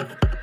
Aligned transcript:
Did 0.00 0.16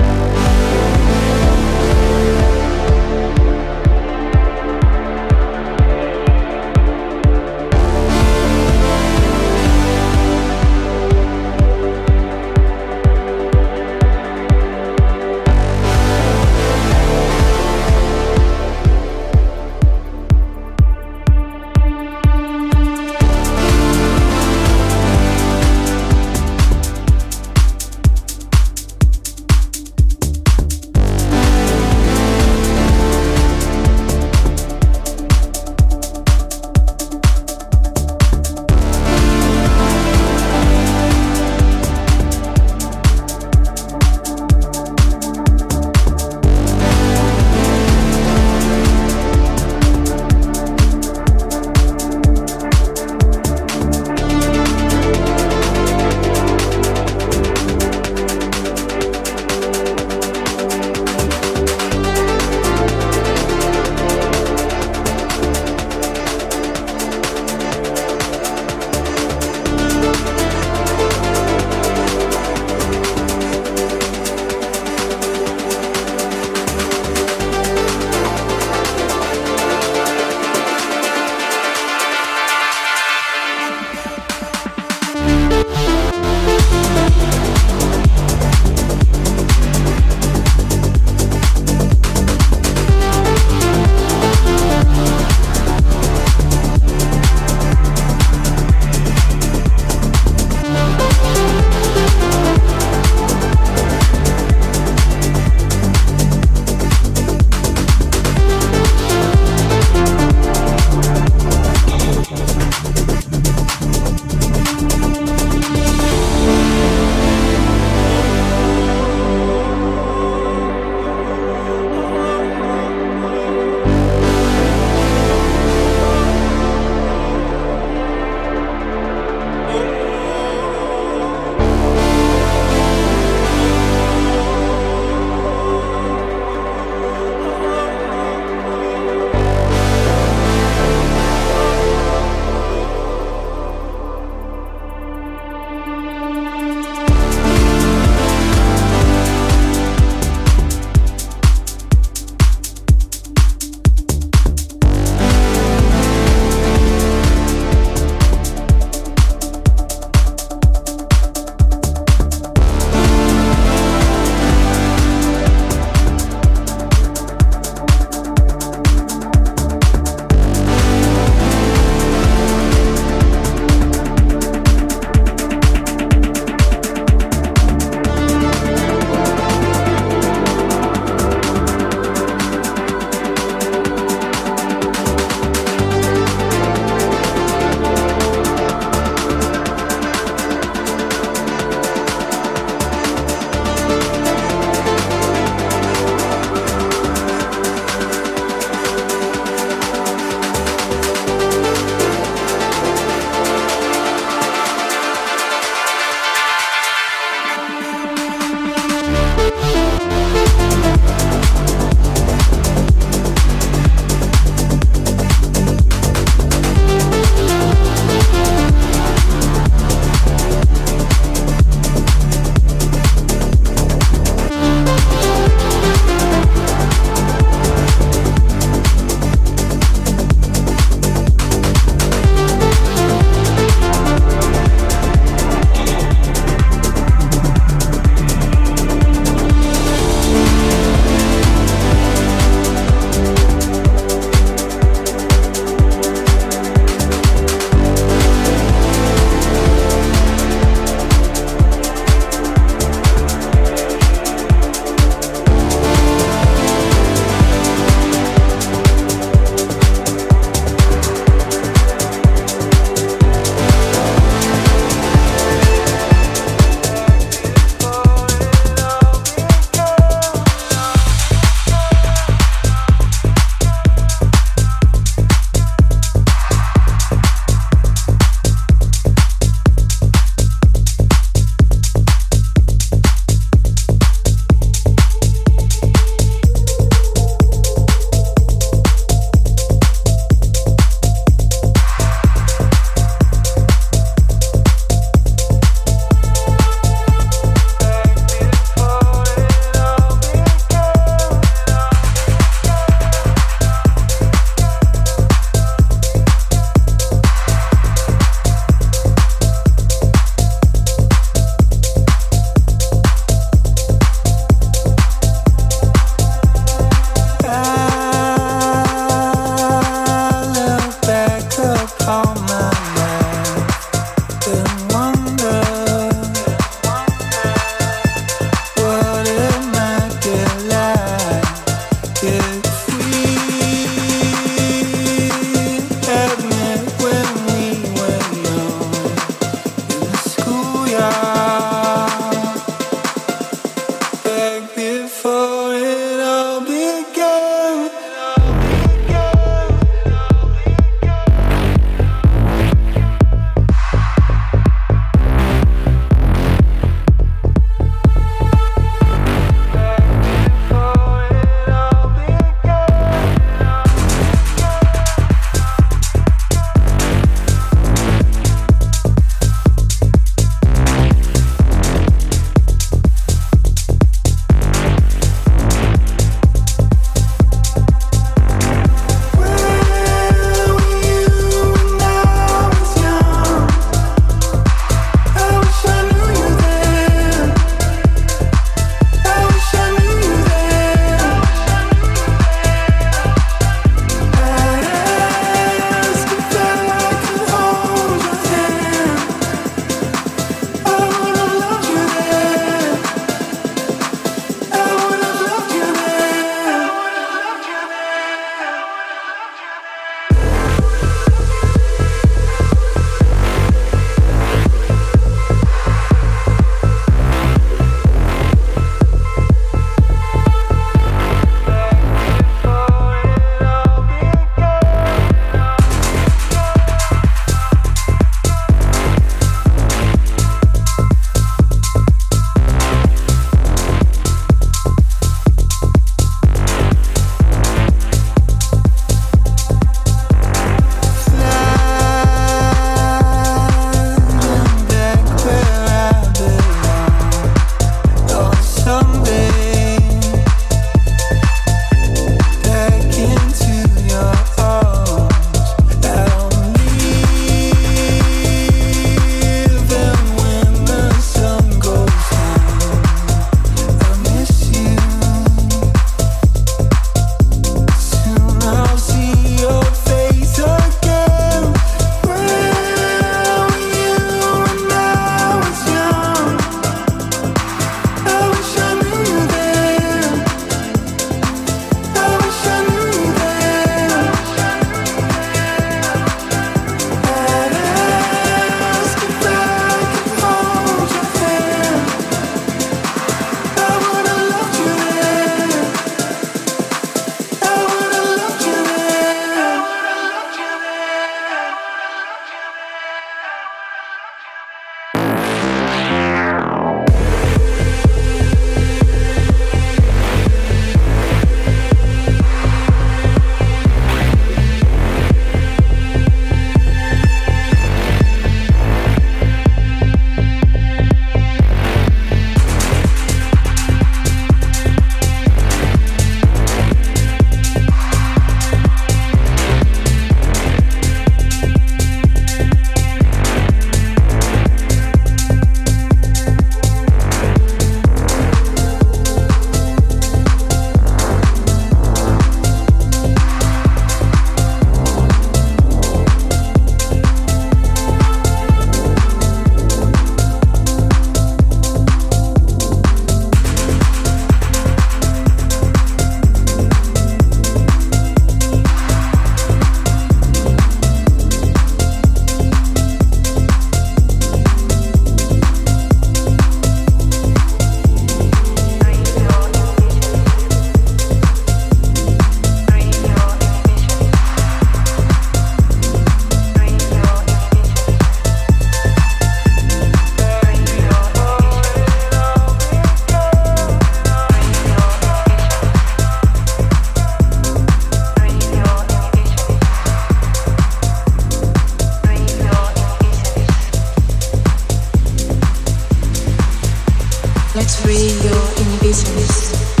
in 598.77 598.91
the 598.91 598.97
business. 599.01 600.00